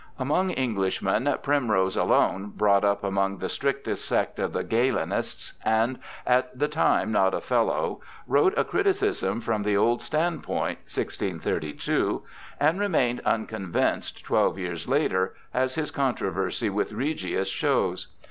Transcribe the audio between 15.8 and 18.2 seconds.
controversy with Regius shows.